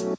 [0.00, 0.10] Oh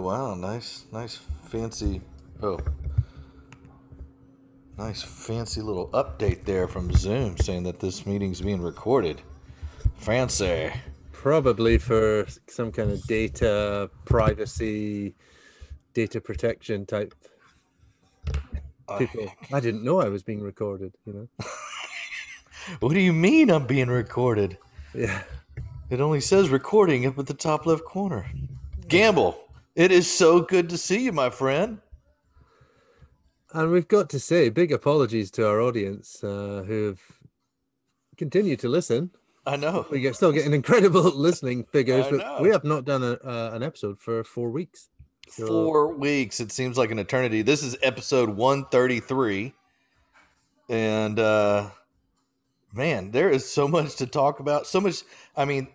[0.00, 2.00] wow, nice, nice, fancy.
[2.42, 2.58] Oh,
[4.78, 9.20] nice, fancy little update there from Zoom saying that this meeting's being recorded.
[9.96, 10.70] Fancy.
[11.12, 15.16] Probably for some kind of data privacy,
[15.92, 17.14] data protection type
[18.98, 19.32] people.
[19.52, 20.92] I didn't know I was being recorded.
[21.04, 21.28] You know.
[22.78, 24.58] What do you mean I'm being recorded?
[24.94, 25.22] Yeah.
[25.88, 28.30] It only says recording up at the top left corner.
[28.86, 29.36] Gamble,
[29.74, 31.80] it is so good to see you, my friend.
[33.52, 37.00] And we've got to say big apologies to our audience uh, who've
[38.16, 39.10] continued to listen.
[39.46, 39.86] I know.
[39.90, 43.62] We get still getting incredible listening figures, but we have not done a, uh, an
[43.62, 44.90] episode for four weeks.
[45.28, 46.40] So- Four weeks.
[46.40, 47.42] It seems like an eternity.
[47.42, 49.54] This is episode 133.
[50.68, 51.70] And uh
[52.72, 54.66] man, there is so much to talk about.
[54.66, 55.02] So much
[55.36, 55.68] I mean,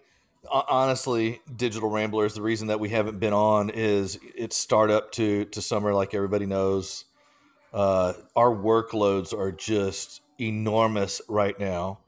[0.49, 5.61] honestly, Digital Ramblers, the reason that we haven't been on is it's startup to to
[5.61, 7.05] summer like everybody knows.
[7.73, 11.99] Uh our workloads are just enormous right now.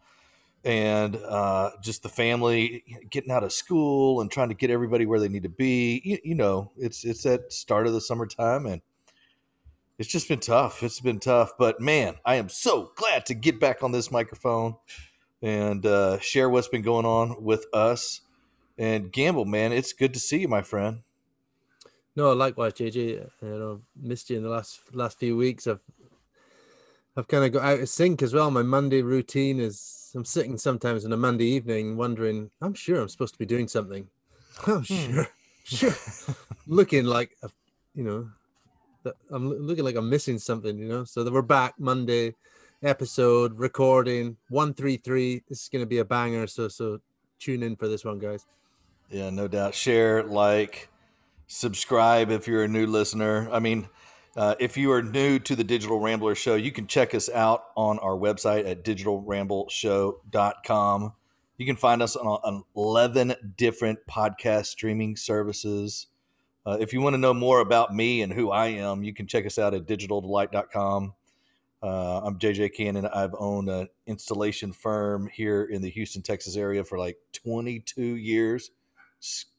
[0.68, 5.20] And uh, just the family getting out of school and trying to get everybody where
[5.20, 6.02] they need to be.
[6.04, 8.82] You, you know, it's it's that start of the summertime, and
[9.98, 10.84] it's just been tough.
[10.84, 14.76] It's been tough, but man, I am so glad to get back on this microphone
[15.42, 18.22] and uh, share what's been going on with us.
[18.78, 21.00] And Gamble, man, it's good to see you, my friend.
[22.16, 22.98] No, likewise, JJ.
[22.98, 25.66] You know, missed you in the last last few weeks.
[25.66, 25.80] I've
[27.16, 28.52] I've kind of got out of sync as well.
[28.52, 33.08] My Monday routine is I'm sitting sometimes on a Monday evening wondering, I'm sure I'm
[33.08, 34.08] supposed to be doing something.
[34.66, 34.84] I'm hmm.
[34.84, 35.28] sure,
[35.64, 35.94] sure,
[36.66, 37.52] looking like a,
[37.94, 40.76] you know, I'm looking like I'm missing something.
[40.76, 42.34] You know, so that we're back Monday
[42.82, 45.44] episode recording one three three.
[45.48, 46.48] This is going to be a banger.
[46.48, 47.00] So so
[47.38, 48.44] tune in for this one, guys.
[49.12, 49.76] Yeah, no doubt.
[49.76, 50.90] Share, like,
[51.46, 53.48] subscribe if you're a new listener.
[53.52, 53.88] I mean,
[54.38, 57.70] uh, if you are new to the Digital Rambler Show, you can check us out
[57.76, 61.14] on our website at digitalrambleshow.com.
[61.58, 66.06] You can find us on, on 11 different podcast streaming services.
[66.68, 69.26] Uh, if you want to know more about me and who I am, you can
[69.26, 71.16] check us out at digitaldelight.com.
[71.82, 73.08] Uh, I'm JJ Cannon.
[73.08, 78.70] I've owned an installation firm here in the Houston, Texas area for like 22 years.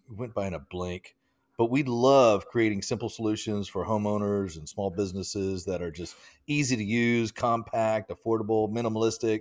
[0.08, 1.16] Went by in a blink.
[1.58, 6.14] But we love creating simple solutions for homeowners and small businesses that are just
[6.46, 9.40] easy to use, compact, affordable, minimalistic.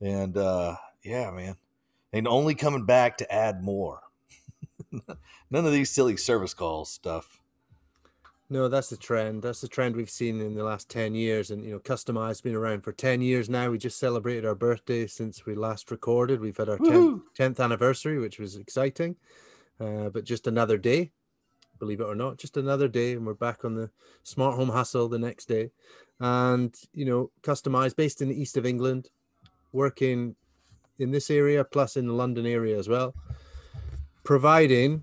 [0.00, 1.56] And uh, yeah, man.
[2.12, 4.00] And only coming back to add more.
[4.92, 7.40] None of these silly service calls stuff.
[8.48, 9.42] No, that's the trend.
[9.42, 11.50] That's the trend we've seen in the last 10 years.
[11.50, 13.70] And, you know, Customized been around for 10 years now.
[13.70, 16.40] We just celebrated our birthday since we last recorded.
[16.40, 19.16] We've had our 10th, 10th anniversary, which was exciting.
[19.80, 21.10] Uh, but just another day,
[21.84, 23.12] believe it or not, just another day.
[23.12, 23.90] And we're back on the
[24.22, 25.70] smart home hustle the next day.
[26.18, 29.10] And, you know, Customized based in the east of England,
[29.72, 30.34] working
[30.98, 33.14] in this area, plus in the London area as well,
[34.22, 35.02] providing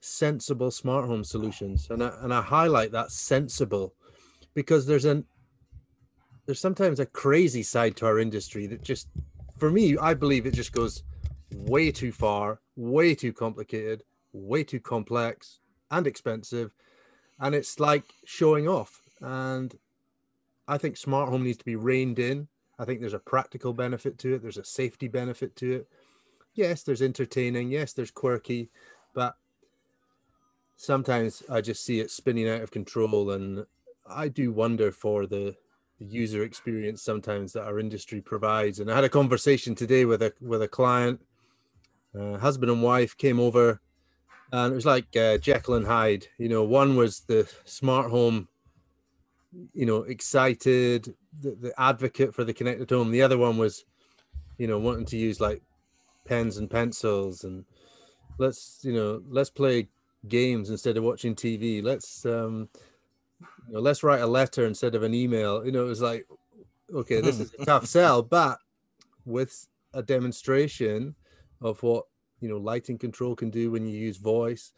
[0.00, 3.94] sensible smart home solutions and I, and I highlight that sensible
[4.54, 5.24] because there's an
[6.46, 9.08] there's sometimes a crazy side to our industry that just
[9.58, 11.02] for me I believe it just goes
[11.52, 15.58] way too far way too complicated way too complex
[15.90, 16.72] and expensive
[17.40, 19.02] and it's like showing off.
[19.20, 19.74] And
[20.66, 22.48] I think smart home needs to be reined in.
[22.78, 24.42] I think there's a practical benefit to it.
[24.42, 25.88] There's a safety benefit to it.
[26.54, 27.70] Yes there's entertaining.
[27.70, 28.70] Yes there's quirky.
[29.14, 29.36] But
[30.76, 33.64] sometimes I just see it spinning out of control, and
[34.08, 35.56] I do wonder for the,
[35.98, 38.78] the user experience sometimes that our industry provides.
[38.78, 41.20] And I had a conversation today with a with a client,
[42.18, 43.80] uh, husband and wife came over,
[44.52, 46.26] and it was like uh, Jekyll and Hyde.
[46.38, 48.48] You know, one was the smart home,
[49.72, 53.10] you know, excited, the, the advocate for the connected home.
[53.10, 53.84] The other one was,
[54.56, 55.62] you know, wanting to use like
[56.24, 57.64] pens and pencils and
[58.36, 59.88] let's you know let's play
[60.28, 61.82] games instead of watching TV.
[61.82, 62.68] Let's um,
[63.68, 65.64] you know, let's write a letter instead of an email.
[65.64, 66.26] You know, it was like,
[66.94, 68.58] okay, this is a tough sell, but
[69.24, 71.14] with a demonstration
[71.60, 72.04] of what
[72.40, 74.72] you know lighting control can do when you use voice,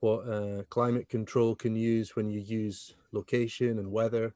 [0.00, 4.34] what uh, climate control can use when you use location and weather,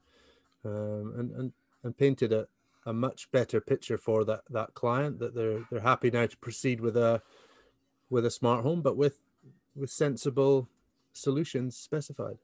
[0.65, 2.47] um, and and and painted a,
[2.85, 6.81] a much better picture for that that client that they're they're happy now to proceed
[6.81, 7.21] with a
[8.09, 9.19] with a smart home, but with
[9.75, 10.67] with sensible
[11.13, 12.37] solutions specified.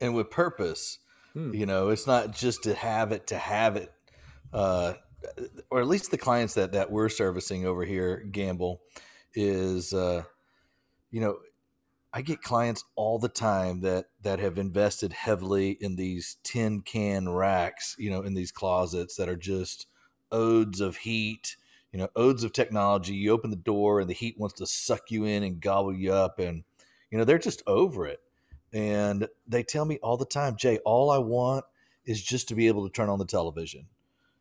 [0.00, 0.98] and with purpose.
[1.32, 1.54] Hmm.
[1.54, 3.92] You know, it's not just to have it to have it.
[4.52, 4.94] Uh,
[5.70, 8.80] or at least the clients that that we're servicing over here, Gamble,
[9.36, 10.24] is uh,
[11.10, 11.38] you know,
[12.12, 17.28] I get clients all the time that that have invested heavily in these tin can
[17.28, 19.86] racks, you know, in these closets that are just
[20.32, 21.56] odes of heat,
[21.92, 23.14] you know, odes of technology.
[23.14, 26.12] You open the door and the heat wants to suck you in and gobble you
[26.12, 26.64] up and
[27.10, 28.20] you know, they're just over it.
[28.72, 31.64] And they tell me all the time, Jay, all I want
[32.04, 33.86] is just to be able to turn on the television.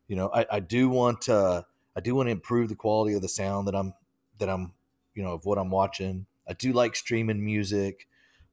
[0.07, 1.63] You know, I, I do want uh,
[1.95, 3.93] I do want to improve the quality of the sound that I'm
[4.39, 4.73] that I'm
[5.15, 6.27] you know of what I'm watching.
[6.47, 8.07] I do like streaming music.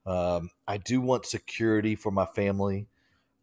[0.06, 2.87] Um, I do want security for my family.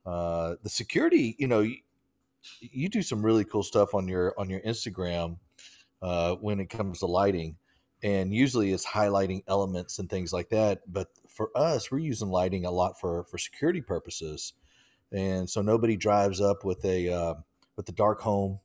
[0.06, 1.78] Uh, the security, you know, you,
[2.60, 5.38] you, do some really cool stuff on your on your Instagram
[6.02, 7.58] uh, when it comes to lighting,
[8.02, 10.82] and usually it's highlighting elements and things like that.
[10.88, 14.54] But for us, we're using lighting a lot for for security purposes,
[15.12, 17.34] and so nobody drives up with a uh,
[17.76, 18.60] with the dark home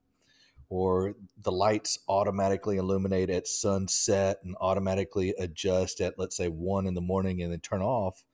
[0.69, 6.95] or the lights automatically illuminate at sunset and automatically adjust at let's say one in
[6.95, 8.25] the morning and then turn off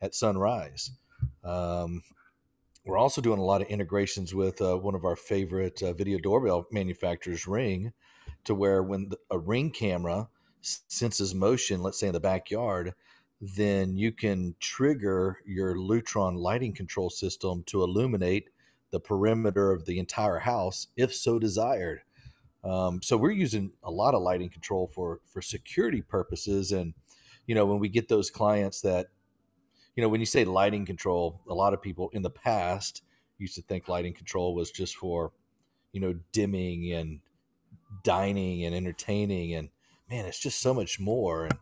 [0.00, 0.92] at sunrise.
[1.44, 2.02] Um,
[2.84, 6.18] we're also doing a lot of integrations with uh, one of our favorite uh, video
[6.18, 7.92] doorbell manufacturers ring
[8.44, 10.28] to where when the, a ring camera
[10.60, 12.94] senses motion let's say in the backyard
[13.40, 18.50] then you can trigger your lutron lighting control system to illuminate
[18.92, 22.02] the perimeter of the entire house if so desired.
[22.62, 26.94] Um, so we're using a lot of lighting control for for security purposes, and
[27.46, 29.08] you know when we get those clients that,
[29.96, 33.02] you know, when you say lighting control, a lot of people in the past
[33.38, 35.32] used to think lighting control was just for,
[35.90, 37.18] you know, dimming and
[38.04, 39.70] dining and entertaining, and
[40.08, 41.46] man, it's just so much more.
[41.46, 41.58] And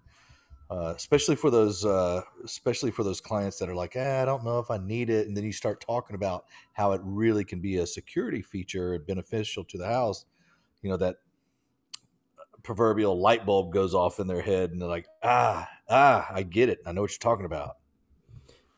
[0.70, 4.44] uh, especially for those uh, especially for those clients that are like eh, i don't
[4.44, 7.60] know if i need it and then you start talking about how it really can
[7.60, 10.24] be a security feature and beneficial to the house
[10.82, 11.16] you know that
[12.62, 16.68] proverbial light bulb goes off in their head and they're like ah ah i get
[16.68, 16.80] it.
[16.86, 17.76] I know what you're talking about.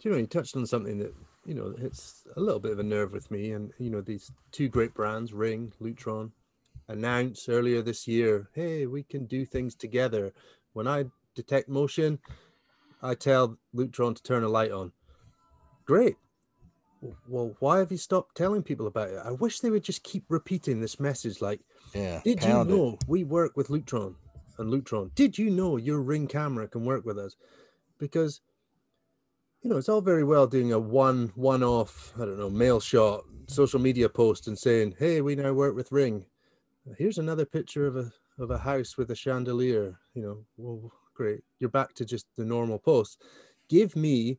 [0.03, 2.83] You know you touched on something that you know it's a little bit of a
[2.83, 6.31] nerve with me and you know these two great brands ring lutron
[6.89, 10.33] announced earlier this year hey we can do things together.
[10.73, 12.19] When i detect motion,
[13.03, 14.93] I tell Lutron to turn a light on.
[15.85, 16.17] Great.
[17.29, 19.21] Well, why have you stopped telling people about it?
[19.25, 21.61] I wish they would just keep repeating this message like,
[21.95, 23.05] yeah, did you know it.
[23.09, 24.15] we work with Lutron
[24.59, 25.13] and Lutron?
[25.17, 27.35] Did you know your ring camera can work with us?
[27.99, 28.41] Because
[29.63, 32.81] you know, it's all very well doing a one one off, I don't know, mail
[32.81, 36.25] shot, social media post and saying, Hey, we now work with Ring.
[36.99, 39.99] Here's another picture of a of a house with a chandelier.
[40.15, 41.41] You know, well, great.
[41.59, 43.23] You're back to just the normal post.
[43.69, 44.39] Give me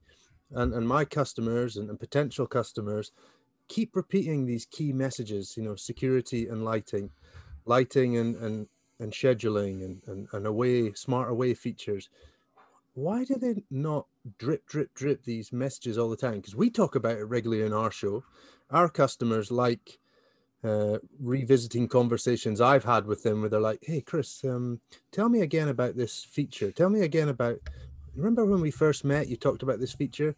[0.51, 3.11] and, and my customers and, and potential customers
[3.67, 7.09] keep repeating these key messages, you know, security and lighting,
[7.65, 8.67] lighting and and,
[8.99, 12.09] and scheduling and, and, and away, smart away features.
[12.93, 14.05] Why do they not
[14.37, 16.35] drip, drip, drip these messages all the time?
[16.35, 18.23] Because we talk about it regularly in our show.
[18.69, 19.99] Our customers like
[20.63, 24.79] uh, revisiting conversations I've had with them where they're like, "Hey, Kris, um,
[25.11, 26.71] tell me again about this feature.
[26.71, 27.59] Tell me again about.
[28.15, 29.27] Remember when we first met?
[29.27, 30.35] You talked about this feature.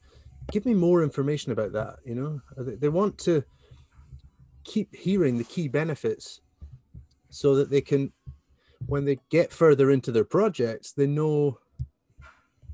[0.51, 1.98] Give me more information about that.
[2.06, 3.44] You know, uh, they want to
[4.63, 6.42] keep hearing the key benefits,
[7.30, 8.14] so that they can,
[8.88, 11.59] when they get further into their projects, they know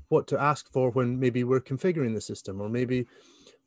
[0.08, 3.06] what to ask for when maybe we're configuring the system, or maybe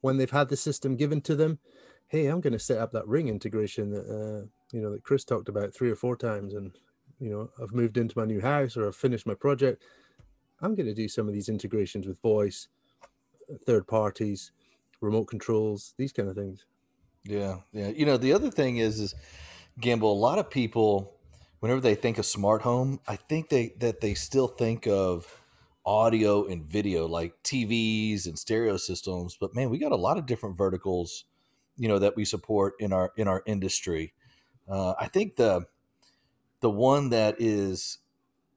[0.02, 1.60] when they've had the system given to them
[2.08, 5.24] hey, I'm going to set up that ring integration that uh, you know that Kris
[5.24, 6.72] talked about three or four times, and
[7.20, 9.84] you know I've moved into my new house or I've finished my project.
[10.62, 12.68] I'm going to do some of these integrations with voice,
[13.66, 14.52] third parties,
[15.02, 16.66] remote controls, these kind of things.
[17.26, 17.90] Yeah, yeah.
[17.90, 19.16] You know, the other thing is, is
[19.80, 20.12] Gamble.
[20.12, 21.14] A lot of people,
[21.60, 25.42] whenever they think of smart home, I think they that they still think of
[25.86, 29.38] audio and video, like TVs and stereo systems.
[29.40, 31.26] But man, we got a lot of different verticals
[31.78, 34.14] you know that we support in our in our industry.
[34.68, 35.66] Uh, I think the
[36.62, 38.00] the one that is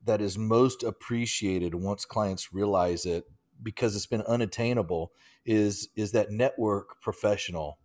[0.04, 3.24] that is most appreciated once clients realize it
[3.62, 5.12] because it's been unattainable
[5.44, 7.78] is is that network professional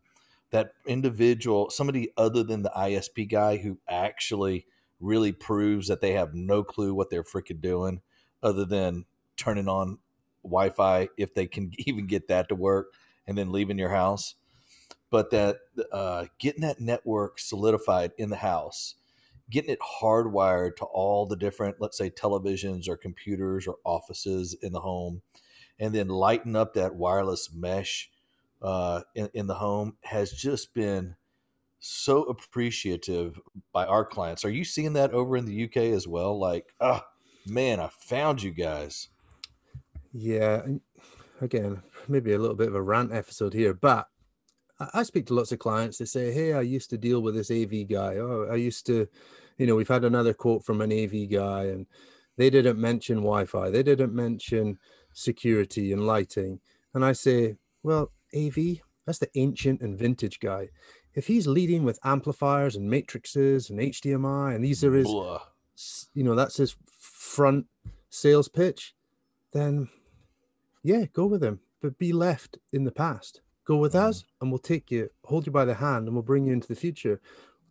[0.52, 4.66] that individual somebody other than the isp guy who actually
[5.00, 8.02] really proves that they have no clue what they're freaking doing
[8.42, 9.98] other than turning on
[10.44, 12.94] wi-fi if they can even get that to work
[13.25, 14.36] and then leaving your house
[15.13, 15.60] but that
[15.91, 18.96] uh, getting that network solidified in the house,
[19.48, 24.74] getting it hardwired to all the different, let's say, televisions or computers or offices in
[24.74, 25.22] the home,
[25.77, 28.10] and then lighten up that wireless mesh
[28.63, 31.15] uh, in, in the home has just been
[31.79, 33.39] so appreciative
[33.72, 34.43] by our clients.
[34.43, 36.39] Are you seeing that over in the UK as well?
[36.39, 37.05] Like, ah,
[37.46, 39.10] man, I found you guys.
[40.12, 40.63] Yeah,
[41.39, 44.08] again, maybe a little bit of a rant episode here, but
[44.94, 45.98] I speak to lots of clients.
[45.98, 48.18] They say, "Hey, I used to deal with this AV guy.
[48.18, 49.08] Oh, I used to,
[49.58, 51.86] you know, we've had another quote from an AV guy, and
[52.38, 53.70] they didn't mention Wi-Fi.
[53.70, 54.80] They didn't mention
[55.13, 56.60] security and lighting."
[56.94, 60.70] And I say, "Well, AV, that's the ancient and vintage guy.
[61.13, 65.44] If he's leading with amplifiers and matrices and HDMI, and these are his, Blah.
[66.13, 67.68] you know, that's his front
[68.10, 68.96] sales pitch,
[69.52, 69.90] then
[70.84, 73.42] yeah, go with him, but be left in the past.
[73.65, 76.46] Go with us, and we'll take you, hold you by the hand, and we'll bring
[76.46, 77.22] you into the future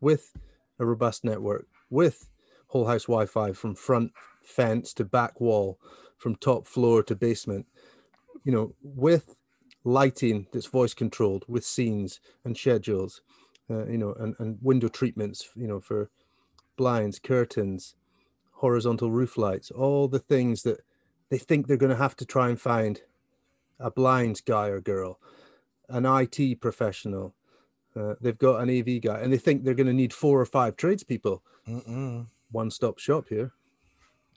[0.00, 0.36] with
[0.78, 2.30] a robust network, with
[2.68, 5.78] whole house Wi Fi from front fence to back wall,
[6.16, 7.66] from top floor to basement,
[8.44, 9.36] you know, with
[9.84, 13.20] lighting that's voice controlled, with scenes and schedules,
[13.70, 16.10] uh, you know, and, and window treatments, you know, for
[16.76, 17.96] blinds, curtains,
[18.52, 20.80] horizontal roof lights, all the things that
[21.28, 23.02] they think they're going to have to try and find
[23.78, 25.18] a blind guy or girl,
[25.88, 27.34] an IT professional.
[27.94, 30.46] Uh, they've got an AV guy, and they think they're going to need four or
[30.46, 31.42] five tradespeople.
[32.50, 33.52] One stop shop here.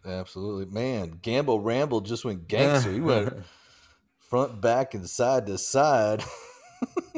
[0.06, 1.20] Absolutely, man.
[1.22, 2.92] Gamble Ramble just went gangster.
[2.92, 3.34] he went
[4.20, 6.24] front, back, and side to side.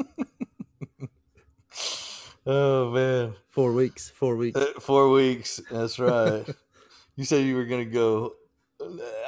[2.46, 4.10] oh man, four weeks.
[4.10, 4.58] Four weeks.
[4.58, 5.60] Uh, four weeks.
[5.70, 6.44] That's right.
[7.16, 8.34] you said you were going to go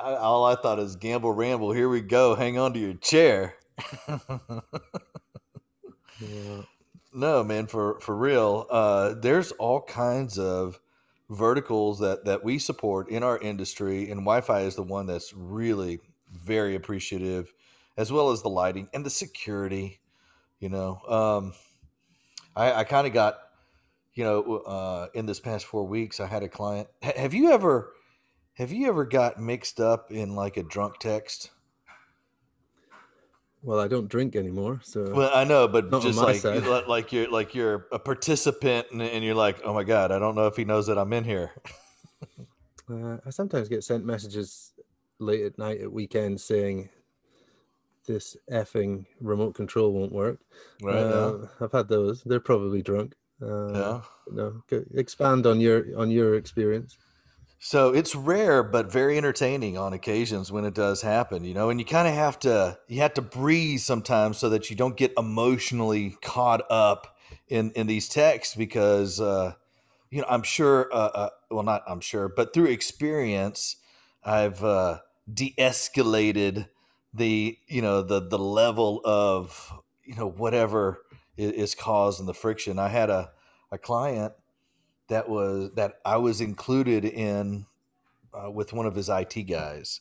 [0.03, 1.73] all I thought is gamble ramble.
[1.73, 2.35] Here we go.
[2.35, 3.55] Hang on to your chair.
[6.21, 6.63] Yeah.
[7.13, 8.67] No, man, for for real.
[8.71, 10.81] Uh, there's all kinds of
[11.29, 16.01] verticals that that we support in our industry, and Wi-Fi is the one that's really
[16.31, 17.53] very appreciative,
[17.97, 20.01] as well as the lighting and the security.
[20.61, 21.55] You know, um,
[22.55, 23.39] I, I kind of got,
[24.15, 26.89] you know, uh, in this past four weeks, I had a client.
[27.03, 27.93] H- have you ever?
[28.55, 31.51] Have you ever got mixed up in like a drunk text?
[33.63, 35.13] Well, I don't drink anymore, so.
[35.13, 36.45] Well, I know, but just like
[36.89, 40.35] like you're like you're a participant, and, and, you're like, oh my god, I don't
[40.35, 41.53] know if he knows that I'm in here.
[42.91, 44.73] uh, I sometimes get sent messages
[45.19, 46.89] late at night at weekends saying
[48.07, 50.39] this effing remote control won't work.
[50.83, 50.97] Right.
[50.97, 52.23] Uh, I've had those.
[52.25, 53.15] They're probably drunk.
[53.43, 54.01] Uh, yeah.
[54.33, 54.63] No.
[54.95, 56.97] Expand on your on your experience.
[57.63, 61.69] So it's rare, but very entertaining on occasions when it does happen, you know.
[61.69, 64.97] And you kind of have to you have to breathe sometimes so that you don't
[64.97, 69.53] get emotionally caught up in in these texts because uh,
[70.11, 73.77] you know I'm sure, uh, uh, well, not I'm sure, but through experience,
[74.25, 75.01] I've uh,
[75.33, 76.67] de-escalated
[77.13, 79.71] the you know the the level of
[80.03, 81.03] you know whatever
[81.37, 82.79] is, is causing the friction.
[82.79, 83.33] I had a
[83.71, 84.33] a client
[85.11, 87.67] that was that I was included in
[88.33, 90.01] uh, with one of his IT guys,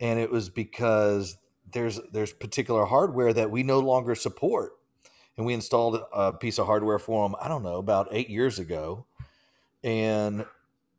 [0.00, 1.36] and it was because
[1.72, 4.72] there's there's particular hardware that we no longer support,
[5.36, 7.36] and we installed a piece of hardware for him.
[7.40, 9.06] I don't know about eight years ago,
[9.84, 10.46] and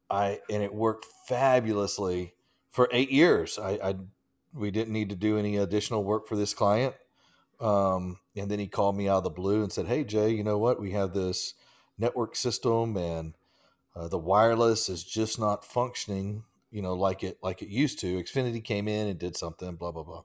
[0.09, 2.33] I and it worked fabulously
[2.69, 3.59] for eight years.
[3.59, 3.95] I, I
[4.53, 6.95] we didn't need to do any additional work for this client.
[7.59, 10.43] Um, and then he called me out of the blue and said, "Hey Jay, you
[10.43, 10.79] know what?
[10.79, 11.55] We have this
[11.97, 13.33] network system, and
[13.99, 18.21] uh, the wireless is just not functioning, you know, like it like it used to.
[18.21, 20.23] Xfinity came in and did something, blah blah blah,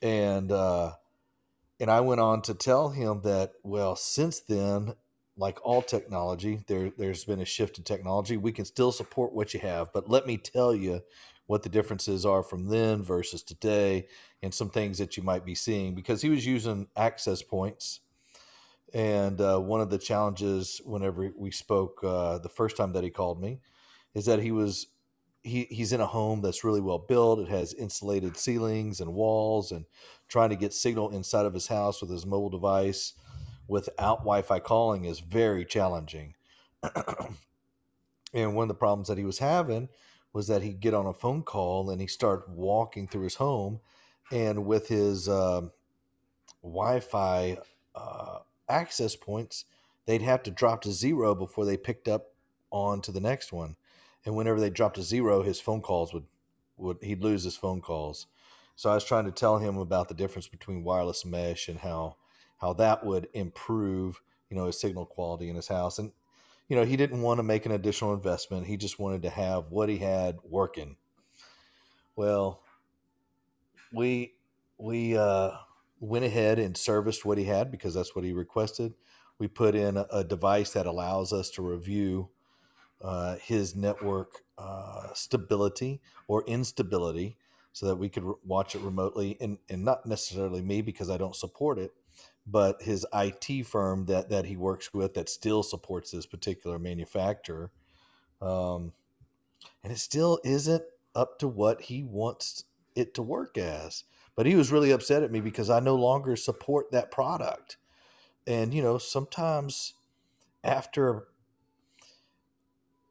[0.00, 0.92] and uh,
[1.78, 4.94] and I went on to tell him that well, since then,
[5.36, 8.38] like all technology, there there's been a shift in technology.
[8.38, 11.02] We can still support what you have, but let me tell you
[11.46, 14.06] what the differences are from then versus today,
[14.42, 18.00] and some things that you might be seeing because he was using access points
[18.94, 23.10] and uh, one of the challenges whenever we spoke uh, the first time that he
[23.10, 23.60] called me
[24.14, 24.88] is that he was
[25.42, 27.38] he, he's in a home that's really well built.
[27.38, 29.86] It has insulated ceilings and walls, and
[30.28, 33.14] trying to get signal inside of his house with his mobile device
[33.66, 36.34] without Wi-Fi calling is very challenging.
[38.32, 39.88] and one of the problems that he was having
[40.32, 43.80] was that he'd get on a phone call and he start walking through his home,
[44.30, 45.70] and with his um,
[46.62, 47.58] Wi-Fi
[47.94, 48.38] uh,
[48.68, 49.64] access points,
[50.06, 52.32] they'd have to drop to zero before they picked up
[52.70, 53.76] on to the next one.
[54.24, 56.26] And whenever they dropped to zero, his phone calls would,
[56.76, 58.26] would he'd lose his phone calls.
[58.76, 62.16] So I was trying to tell him about the difference between wireless mesh and how
[62.58, 64.20] how that would improve,
[64.50, 65.98] you know, his signal quality in his house.
[65.98, 66.12] And
[66.68, 68.66] you know, he didn't want to make an additional investment.
[68.66, 70.96] He just wanted to have what he had working.
[72.14, 72.62] Well,
[73.92, 74.34] we
[74.76, 75.52] we uh
[76.00, 78.94] went ahead and serviced what he had because that's what he requested.
[79.38, 82.30] We put in a, a device that allows us to review
[83.00, 87.36] uh, his network uh, stability or instability
[87.72, 91.16] so that we could re- watch it remotely and, and not necessarily me because I
[91.16, 91.92] don't support it,
[92.46, 97.70] but his IT firm that, that he works with that still supports this particular manufacturer.
[98.42, 98.92] Um,
[99.84, 100.82] and it still isn't
[101.14, 102.64] up to what he wants
[102.96, 104.04] it to work as.
[104.38, 107.76] But he was really upset at me because I no longer support that product.
[108.46, 109.94] And, you know, sometimes
[110.62, 111.26] after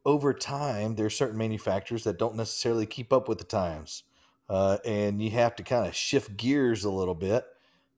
[0.05, 4.03] over time, there are certain manufacturers that don't necessarily keep up with the times.
[4.50, 7.43] Uh, and you have to kind of shift gears a little bit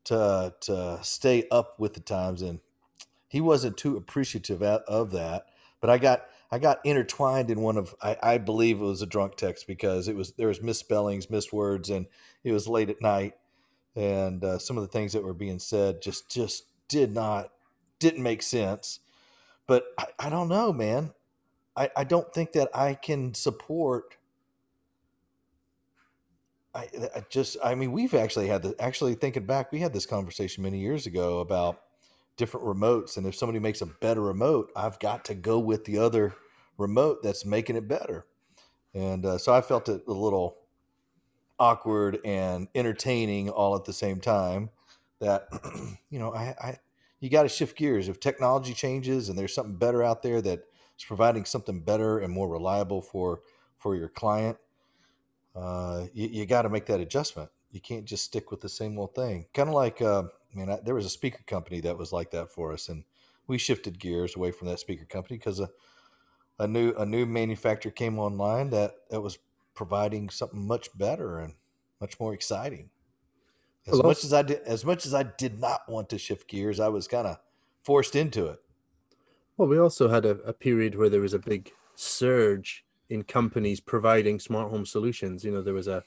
[0.05, 2.41] to, to stay up with the times.
[2.41, 2.61] And
[3.27, 5.45] he wasn't too appreciative of that.
[5.81, 9.05] But I got I got intertwined in one of I, I believe it was a
[9.05, 12.07] drunk text because it was there was misspellings, missed words, and
[12.43, 13.33] it was late at night,
[13.95, 17.51] and uh, some of the things that were being said just just did not
[17.99, 18.99] didn't make sense.
[19.67, 21.13] But I, I don't know, man.
[21.75, 24.17] I, I don't think that I can support.
[26.75, 30.05] I, I just I mean we've actually had the actually thinking back we had this
[30.05, 31.81] conversation many years ago about
[32.37, 35.97] different remotes and if somebody makes a better remote i've got to go with the
[35.97, 36.35] other
[36.77, 38.27] remote that's making it better
[38.93, 40.57] and uh, so i felt it a little
[41.59, 44.69] awkward and entertaining all at the same time
[45.19, 45.47] that
[46.09, 46.79] you know i, I
[47.19, 48.07] you got to shift gears.
[48.07, 50.59] If technology changes and there's something better out there that
[50.97, 53.41] is providing something better and more reliable for
[53.77, 54.57] for your client
[55.55, 57.49] uh, you, you got to make that adjustment.
[57.71, 59.47] You can't just stick with the same old thing.
[59.53, 62.31] Kind of like uh, I mean, I, there was a speaker company that was like
[62.31, 63.03] that for us, and
[63.47, 65.69] we shifted gears away from that speaker company because a,
[66.57, 69.37] a new a new manufacturer came online that that was
[69.79, 71.53] providing something much better and
[72.01, 72.89] much more exciting.
[73.87, 76.49] As well, much as I did, as much as I did not want to shift
[76.49, 77.37] gears, I was kind of
[77.81, 78.59] forced into it.
[79.55, 83.79] Well, we also had a, a period where there was a big surge in companies
[83.79, 85.45] providing smart home solutions.
[85.45, 86.03] You know, there was a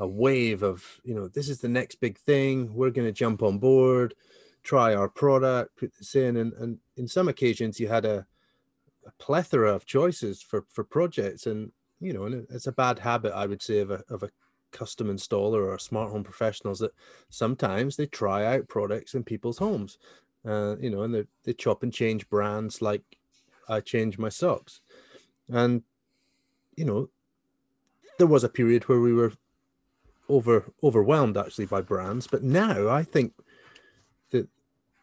[0.00, 3.42] a wave of you know this is the next big thing we're going to jump
[3.42, 4.14] on board
[4.62, 8.24] try our product put this in and, and in some occasions you had a,
[9.04, 13.32] a plethora of choices for for projects and you know and it's a bad habit
[13.34, 14.30] i would say of a, of a
[14.70, 16.92] custom installer or smart home professionals that
[17.30, 19.98] sometimes they try out products in people's homes
[20.46, 23.02] uh, you know and they, they chop and change brands like
[23.68, 24.80] i change my socks
[25.48, 25.82] and
[26.76, 27.08] you know
[28.18, 29.32] there was a period where we were
[30.28, 32.26] over overwhelmed actually by brands.
[32.26, 33.32] But now I think
[34.30, 34.48] that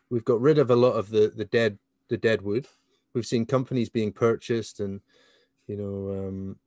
[0.10, 1.80] we've got rid of a lot of the the dead
[2.10, 2.68] the dead wood.
[3.14, 5.02] We've seen companies being purchased and
[5.68, 6.58] you know um,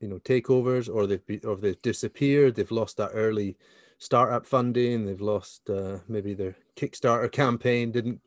[0.00, 2.54] you know takeovers, or they've be, or they've disappeared.
[2.54, 3.56] They've lost that early
[3.98, 5.06] startup funding.
[5.06, 8.20] They've lost uh, maybe their Kickstarter campaign didn't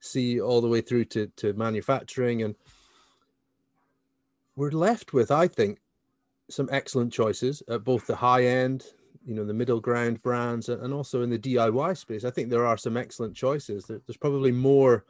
[0.00, 2.54] see all the way through to to manufacturing, and
[4.56, 5.78] we're left with, I think,
[6.50, 8.86] some excellent choices at both the high end
[9.28, 12.24] you know the middle ground brands and also in the DIY space.
[12.24, 13.84] I think there are some excellent choices.
[13.84, 15.04] There's probably more.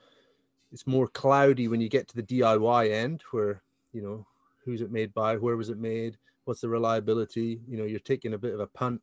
[0.72, 4.26] It's more cloudy when you get to the DIY end, where you know
[4.68, 7.61] who's it made by, where was it made, what's the reliability.
[7.66, 9.00] You know, you're taking a bit of a punt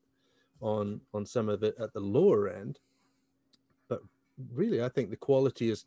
[0.62, 2.80] on on some of it at the lower end.
[3.88, 4.01] But
[4.54, 5.86] really, I think the quality has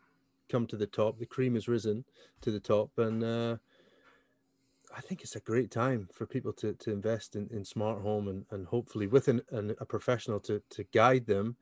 [0.49, 1.19] come to the top.
[1.19, 2.05] The cream has risen
[2.41, 3.57] to the top, and uh,
[4.97, 8.29] I think it's a great time for people to, to invest in, in smart home
[8.29, 11.57] and, and hopefully with an, an, a professional to, to guide them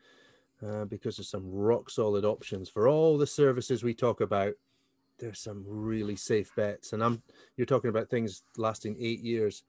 [0.66, 4.54] uh, because there's some rock solid options for all the services we talk about.
[5.18, 7.22] There's some really safe bets, and I'm
[7.56, 9.64] you're talking about things lasting eight years.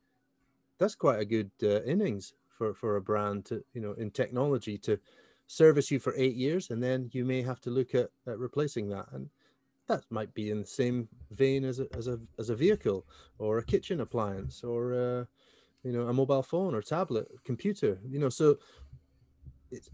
[0.78, 4.78] That's quite a good uh, innings for for a brand to you know in technology
[4.80, 5.00] to
[5.48, 8.90] service you for eight years, and then you may have to look at, at replacing
[8.90, 9.06] that.
[9.12, 9.30] And
[9.88, 13.06] that might be in the same vein as a as a as a vehicle
[13.40, 15.26] or a kitchen appliance or uh,
[15.84, 18.58] you know a mobile phone or tablet computer you know so
[19.72, 19.90] it's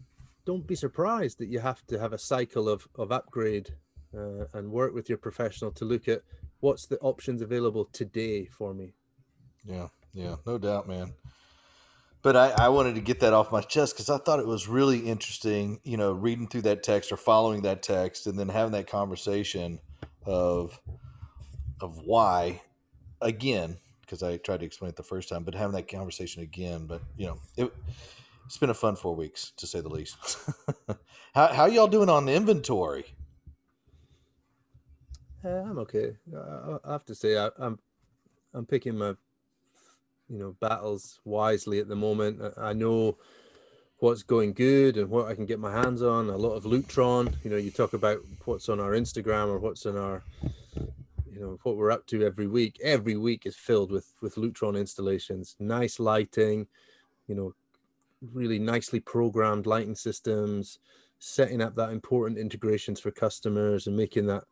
[0.45, 3.75] don't be surprised that you have to have a cycle of of upgrade
[4.15, 6.21] uh, and work with your professional to look at
[6.59, 8.93] what's the options available today for me
[9.65, 11.13] yeah yeah no doubt man
[12.23, 14.65] but I, I wanted to get that off my chest because I thought it was
[14.65, 18.71] really interesting, you know, reading through that text or following that text and then having
[18.71, 19.79] that conversation
[20.25, 20.79] of
[21.81, 22.61] of why
[23.21, 26.85] again because I tried to explain it the first time, but having that conversation again.
[26.85, 27.73] But you know, it,
[28.45, 30.15] has been a fun four weeks to say the least.
[31.35, 33.05] how how y'all doing on the inventory?
[35.45, 36.15] Uh, I'm okay.
[36.85, 37.77] I have to say I, I'm
[38.53, 39.15] I'm picking my
[40.29, 42.41] you know battles wisely at the moment.
[42.57, 43.17] I know
[43.99, 46.29] what's going good and what I can get my hands on.
[46.29, 47.35] A lot of Lutron.
[47.43, 50.23] You know, you talk about what's on our Instagram or what's on our,
[51.31, 52.79] you know, what we're up to every week.
[52.81, 55.55] Every week is filled with with Lutron installations.
[55.59, 56.67] Nice lighting,
[57.27, 57.53] you know,
[58.33, 60.79] really nicely programmed lighting systems,
[61.19, 64.45] setting up that important integrations for customers and making that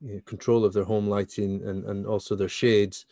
[0.00, 3.06] you know, control of their home lighting and, and also their shades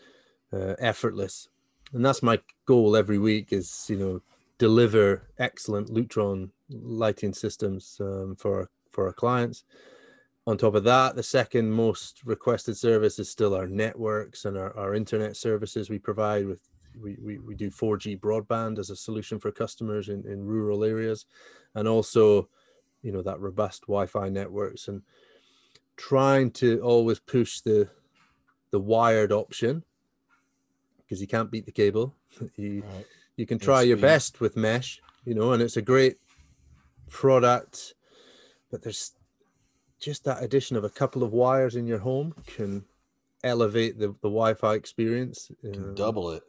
[0.53, 1.49] uh, effortless.
[1.92, 4.23] And that's my goal every week is, you know,
[4.59, 9.64] deliver excellent Lutron lighting systems um, for, our, for our clients.
[10.47, 14.77] On top of that, the second most requested service is still our networks and our,
[14.77, 16.61] our internet services we provide with
[17.01, 21.27] we, we, we do 4G broadband as a solution for customers in, in rural areas
[21.75, 22.49] and also
[23.03, 25.03] you know that robust Wi-Fi networks and
[25.97, 27.89] trying to always push the
[28.71, 29.85] the wired option
[30.99, 32.15] because you can't beat the cable.
[32.57, 33.07] you right.
[33.37, 36.17] you can try your best with mesh, you know, and it's a great
[37.09, 37.95] product,
[38.71, 39.13] but there's
[40.01, 42.85] just that addition of a couple of wires in your home can
[43.43, 45.51] elevate the, the Wi-Fi experience.
[45.65, 46.43] Um, double it.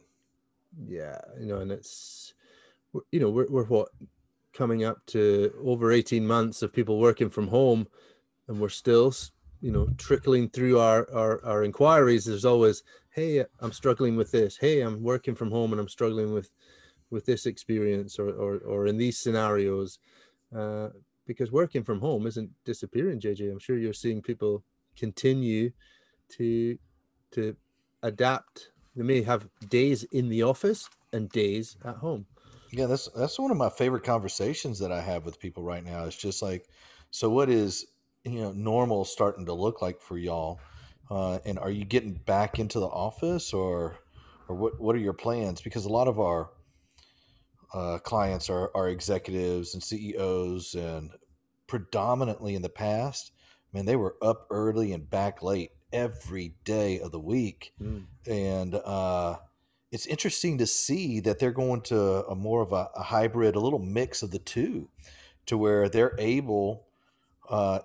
[0.88, 2.34] Yeah, you know, and it's
[3.12, 3.90] you know we're we're what
[4.54, 7.88] coming up to over 18 months of people working from home
[8.48, 9.14] and we're still
[9.65, 14.58] you know trickling through our, our our inquiries there's always hey i'm struggling with this.
[14.58, 16.51] Hey i'm working from home and i'm struggling with
[17.10, 19.97] with this experience or or, or in these scenarios.
[20.56, 20.89] Uh,
[21.25, 24.63] because working from home isn't disappearing jj i'm sure you're seeing people
[24.95, 25.71] continue
[26.30, 26.78] to
[27.32, 27.56] to
[28.04, 28.69] adapt.
[28.95, 32.28] They may have days in the office and days at home.
[32.71, 36.04] Yeah that's that's one of my favorite conversations that i have with people right now
[36.06, 36.67] it's just like
[37.10, 37.88] so what is
[38.26, 40.60] you know normal starting to look like for y'all?
[41.10, 43.98] Uh, and are you getting back into the office, or
[44.48, 45.62] or what what are your plans?
[45.62, 46.50] Because a lot of our
[47.74, 51.12] uh, clients are, are executives and CEOs, and
[51.68, 53.32] predominantly in the past,
[53.74, 58.06] man, they were up early and back late every day of the week, mm.
[58.26, 59.38] and uh,
[59.92, 63.60] it's interesting to see that they're going to a more of a, a, hybrid, a
[63.60, 64.90] little mix of the two,
[65.46, 66.88] to where they're able
[67.50, 67.80] uh,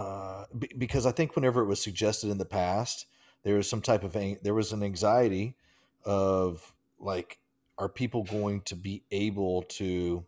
[0.00, 3.06] uh, b- because I think whenever it was suggested in the past,
[3.42, 5.56] there was some type of there was an anxiety
[6.04, 7.38] of like,
[7.76, 10.24] are people going to be able to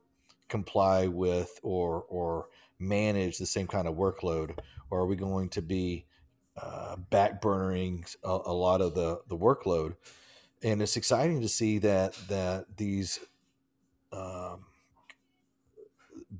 [0.48, 4.58] comply with or or manage the same kind of workload,
[4.90, 6.04] or are we going to be
[6.60, 9.94] uh, backburnering a, a lot of the the workload?
[10.62, 13.20] And it's exciting to see that that these
[14.12, 14.66] um,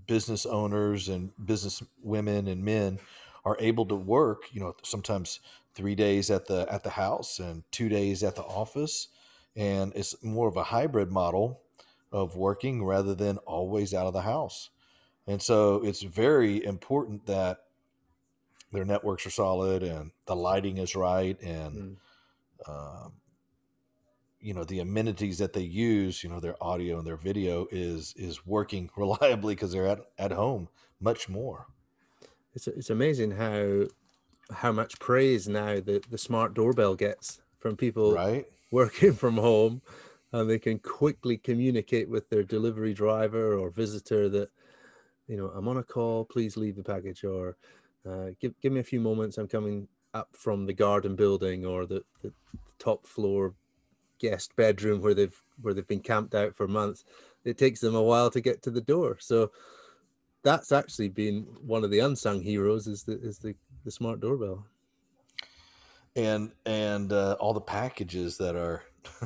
[0.07, 2.99] business owners and business women and men
[3.45, 5.41] are able to work you know sometimes
[5.75, 9.09] three days at the at the house and two days at the office.
[9.55, 11.61] And it's more of a hybrid model
[12.11, 14.71] of working rather than always out of the house.
[15.27, 17.59] And so it's very important that
[18.73, 21.99] their networks are solid and the lighting is right and
[22.67, 22.69] mm.
[22.69, 23.13] um,
[24.41, 28.15] you know the amenities that they use you know their audio and their video is
[28.17, 30.69] is working reliably because they're at, at home
[31.01, 31.67] much more
[32.55, 33.85] it's it's amazing how
[34.53, 38.47] how much praise now the the smart doorbell gets from people right.
[38.71, 39.83] working from home
[40.33, 44.51] and they can quickly communicate with their delivery driver or visitor that
[45.29, 47.57] you know i'm on a call please leave the package or
[48.09, 51.87] uh, give, give me a few moments i'm coming up from the garden building or
[51.87, 52.33] the, the
[52.79, 53.55] top floor
[54.23, 57.05] guest bedroom where they've where they've been camped out for months.
[57.45, 59.17] It takes them a while to get to the door.
[59.21, 59.51] So
[60.43, 64.67] that's actually been one of the unsung heroes is the is the the smart doorbell.
[66.15, 68.83] And and uh, all the packages that are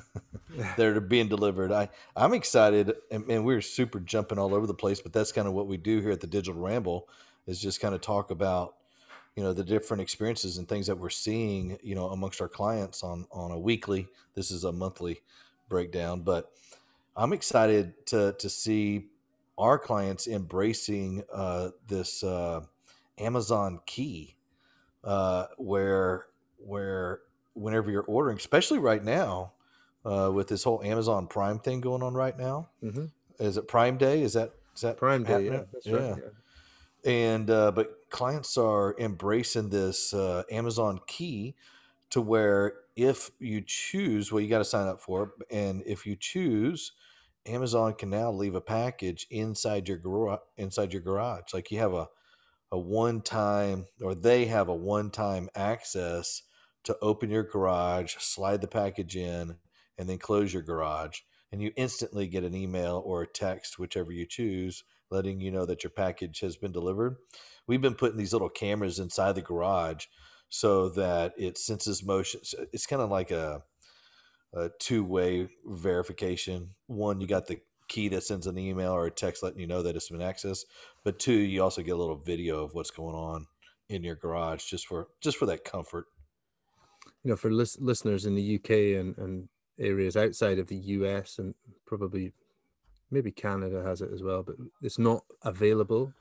[0.77, 1.73] that are being delivered.
[1.73, 5.47] I i'm excited and, and we're super jumping all over the place but that's kind
[5.47, 7.09] of what we do here at the digital ramble
[7.47, 8.77] is just kind of talk about
[9.37, 13.03] you know the different experiences and things that we're seeing you know amongst our clients
[13.03, 15.21] on on a weekly this is a monthly
[15.69, 16.53] breakdown but
[17.17, 19.07] i'm excited to to see
[19.59, 22.61] our clients embracing uh, this uh,
[23.19, 24.37] amazon key
[25.05, 26.27] uh, where
[26.59, 27.21] where
[27.55, 29.53] whenever you're ordering especially right now
[30.05, 33.07] uh, with this whole amazon prime thing going on right now mm-hmm.
[33.39, 36.15] is it prime day is that is that prime day yeah that's right yeah.
[37.05, 37.13] yeah.
[37.33, 41.55] and uh, but clients are embracing this uh, Amazon key
[42.11, 45.55] to where if you choose, well, you got to sign up for it.
[45.55, 46.93] And if you choose,
[47.47, 50.41] Amazon can now leave a package inside your garage.
[50.57, 52.09] Inside your garage, like you have a
[52.73, 56.43] a one time, or they have a one time access
[56.85, 59.57] to open your garage, slide the package in,
[59.99, 61.21] and then close your garage
[61.53, 65.65] and you instantly get an email or a text, whichever you choose, letting you know
[65.65, 67.17] that your package has been delivered.
[67.67, 70.07] We've been putting these little cameras inside the garage
[70.49, 72.41] so that it senses motion.
[72.73, 73.63] It's kind of like a,
[74.55, 76.75] a two way verification.
[76.87, 79.83] One, you got the key that sends an email or a text letting you know
[79.83, 80.65] that it's been accessed,
[81.05, 83.47] but two, you also get a little video of what's going on
[83.89, 86.07] in your garage just for just for that comfort.
[87.23, 91.39] You know, for lis- listeners in the UK and, and areas outside of the US
[91.39, 91.55] and
[91.87, 92.33] probably
[93.11, 96.13] maybe Canada has it as well, but it's not available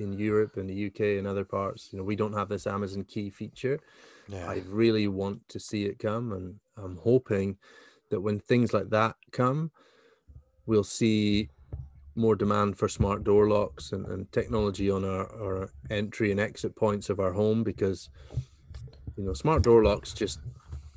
[0.00, 1.90] in Europe and the UK and other parts.
[1.92, 3.78] You know, we don't have this Amazon key feature.
[4.28, 4.48] Yeah.
[4.48, 7.58] I really want to see it come, and I'm hoping
[8.10, 9.70] that when things like that come,
[10.66, 11.50] we'll see
[12.14, 16.74] more demand for smart door locks and, and technology on our, our entry and exit
[16.74, 18.10] points of our home because
[19.16, 20.40] you know smart door locks just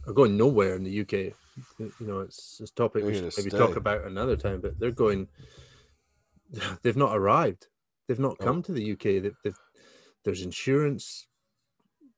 [0.07, 1.33] are going nowhere in the UK.
[1.77, 3.57] You know, it's a topic we should maybe stay.
[3.57, 5.27] talk about another time, but they're going.
[6.81, 7.67] They've not arrived.
[8.13, 8.43] They've not oh.
[8.43, 8.61] come oh.
[8.61, 9.23] to the UK.
[9.23, 9.59] They've, they've,
[10.23, 11.25] there's insurance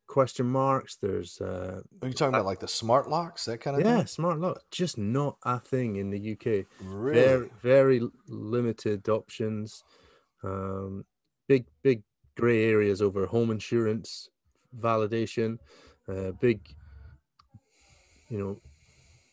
[0.08, 0.98] question marks.
[0.98, 1.40] There's.
[1.40, 4.08] Uh, Are you talking about like the smart locks, that kind of yeah, thing?
[4.08, 4.60] smart lock.
[4.72, 6.66] Just not a thing in the UK.
[6.82, 7.22] Really?
[7.22, 9.86] Very, very limited options.
[10.44, 11.06] Um,
[11.48, 12.04] big, big
[12.36, 14.28] gray areas over home insurance
[14.78, 15.60] validation.
[16.10, 16.60] Uh, big,
[18.28, 18.60] you know,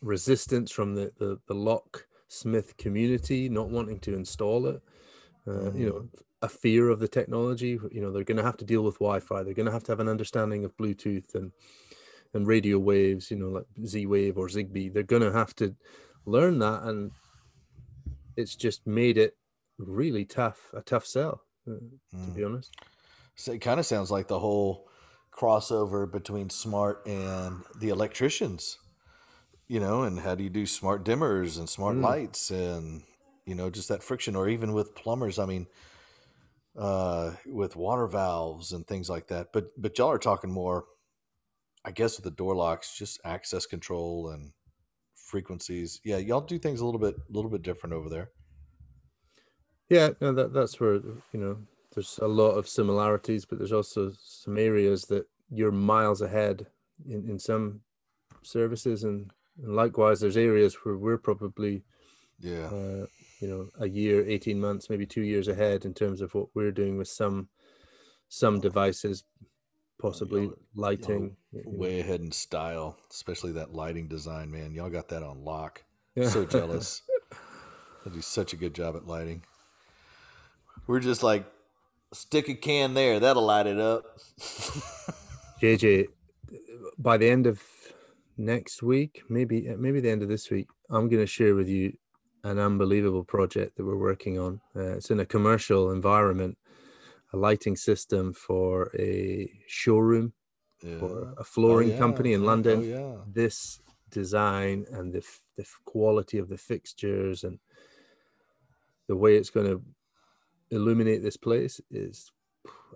[0.01, 4.81] resistance from the, the the locksmith community not wanting to install it.
[5.47, 5.73] Uh.
[5.73, 6.09] You know, mm.
[6.43, 7.79] a fear of the technology.
[7.91, 9.43] You know, they're going to have to deal with Wi-Fi.
[9.43, 11.53] They're going to have to have an understanding of Bluetooth and
[12.35, 13.31] and radio waves.
[13.31, 14.93] You know, like Z-Wave or Zigbee.
[14.93, 15.75] They're going to have to
[16.25, 17.11] learn that, and
[18.37, 19.37] it's just made it
[19.79, 21.73] really tough, a tough sell, uh,
[22.15, 22.27] mm.
[22.27, 22.47] to be mm.
[22.47, 22.75] honest.
[23.35, 24.89] So it kind of sounds like the whole
[25.33, 28.79] crossover between smart and the electricians.
[29.69, 32.03] You know, and how do you do smart dimmers and smart mm.
[32.03, 33.03] lights and
[33.47, 35.39] you know, just that friction, or even with plumbers.
[35.39, 35.67] I mean,
[36.77, 39.49] uh, with water valves and things like that.
[39.53, 40.85] But but y'all are talking more,
[41.85, 44.53] I guess, with the door locks, just access control and
[45.15, 46.01] frequencies.
[46.05, 48.31] Yeah, y'all do things a little bit a little bit different over there.
[49.89, 51.59] Yeah, no, that that's where you know
[51.95, 56.67] there's a lot of similarities, but there's also some areas that you're miles ahead
[57.07, 57.81] in in some
[58.43, 59.31] services, and,
[59.63, 61.85] and likewise, there's areas where we're probably
[62.39, 63.07] yeah uh,
[63.43, 66.71] you know a year 18 months maybe two years ahead in terms of what we're
[66.71, 67.49] doing with some
[68.29, 69.25] some devices
[70.01, 74.73] possibly y'all, lighting y'all way ahead in style especially that lighting design man.
[74.73, 75.85] Y'all got that on lock.
[76.15, 76.29] Yeah.
[76.37, 77.03] so jealous.
[78.05, 79.45] They do such a good job at lighting.
[80.87, 81.45] We're just like
[82.13, 83.21] stick a can there.
[83.21, 84.19] That'll light it up.
[85.61, 86.07] Jj
[86.99, 87.61] by the end of
[88.37, 91.93] next week maybe maybe the end of this week i'm going to share with you
[92.45, 94.61] an unbelievable project that we're working on.
[94.75, 96.59] Uh, it's in a commercial environment,
[97.33, 100.33] a lighting system for a showroom
[100.83, 100.99] yeah.
[100.99, 101.99] for a flooring oh, yeah.
[101.99, 102.81] company in London.
[102.81, 103.25] Oh, yeah.
[103.33, 105.25] This design and the,
[105.57, 107.59] the quality of the fixtures and
[109.09, 109.83] the way it's going to
[110.71, 112.31] illuminate this place is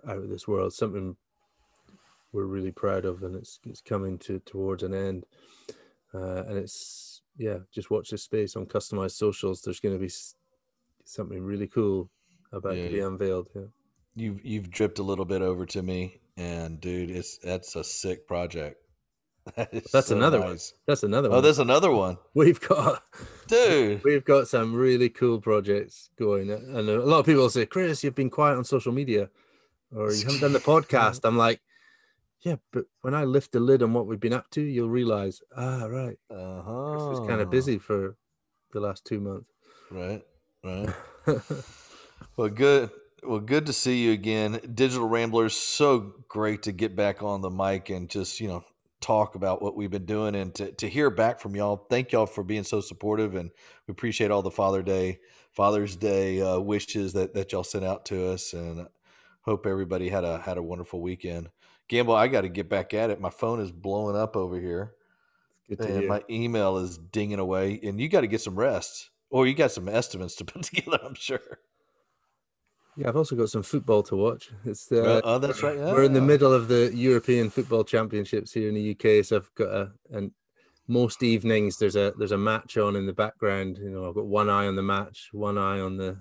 [0.07, 0.73] out of this world.
[0.73, 1.15] Something
[2.31, 5.25] we're really proud of, and it's it's coming to towards an end.
[6.13, 6.75] Uh, and it's
[7.37, 9.61] yeah, just watch this space on customized socials.
[9.61, 10.11] There's going to be
[11.05, 12.09] something really cool
[12.51, 12.87] about yeah.
[12.87, 13.49] to be unveiled.
[13.55, 13.61] Yeah.
[14.15, 18.27] You've you've dripped a little bit over to me, and dude, it's that's a sick
[18.27, 18.81] project.
[19.55, 20.73] That that's so another nice.
[20.73, 20.79] one.
[20.87, 21.37] That's another oh, one.
[21.37, 22.17] Oh, there's another one.
[22.33, 23.01] We've got,
[23.47, 24.03] dude.
[24.03, 28.13] We've got some really cool projects going, and a lot of people say, "Kris, you've
[28.13, 29.29] been quiet on social media,
[29.95, 31.61] or you haven't done the podcast." I'm like,
[32.41, 35.41] yeah, but when I lift the lid on what we've been up to, you'll realize,
[35.55, 36.17] ah, right.
[36.29, 37.09] Uh-huh.
[37.09, 38.15] Was kind of busy for
[38.71, 39.49] the last two months.
[39.89, 40.23] Right,
[40.63, 40.93] right.
[42.37, 42.91] well, good.
[43.23, 45.55] Well, good to see you again, Digital Ramblers.
[45.55, 48.63] So great to get back on the mic and just you know
[49.01, 51.87] talk about what we've been doing and to, to hear back from y'all.
[51.89, 53.49] Thank y'all for being so supportive, and
[53.87, 55.19] we appreciate all the Father Day,
[55.51, 58.87] Father's Day uh, wishes that that y'all sent out to us, and
[59.41, 61.49] hope everybody had a had a wonderful weekend.
[61.87, 63.21] Gamble, I got to get back at it.
[63.21, 64.93] My phone is blowing up over here.
[65.69, 67.79] and my email is dinging away.
[67.83, 69.09] And you got to get some rest.
[69.29, 71.59] Or you got some estimates to put together, I'm sure.
[72.95, 74.49] Yeah, I've also got some football to watch.
[74.65, 75.77] It's uh, uh, oh, that's right.
[75.77, 75.91] Yeah.
[75.91, 79.53] We're in the middle of the European Football Championships here in the UK, so I've
[79.53, 80.31] got a and
[80.87, 83.77] most evenings there's a there's a match on in the background.
[83.77, 86.17] You know, I've got one eye on the match, one eye on the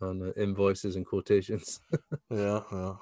[0.00, 1.78] on the invoices and quotations.
[2.30, 3.00] yeah, well,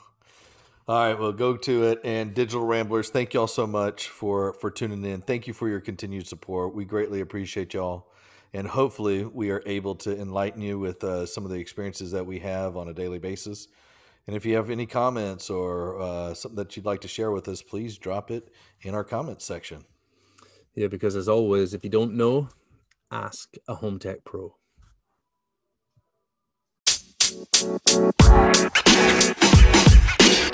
[0.88, 2.00] all right, well, go to it.
[2.04, 5.20] And Digital Ramblers, thank y'all so much for for tuning in.
[5.22, 6.74] Thank you for your continued support.
[6.74, 8.06] We greatly appreciate y'all.
[8.54, 12.24] and hopefully we are able to enlighten you with uh, some of the experiences that
[12.24, 13.66] we have on a daily basis.
[14.26, 17.48] And if you have any comments or uh, something that you'd like to share with
[17.48, 19.84] us, please drop it in our comments section.
[20.74, 22.48] Yeah, because as always, if you don't know,
[23.10, 24.56] ask a Home Tech Pro.